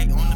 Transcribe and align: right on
right 0.00 0.12
on 0.12 0.29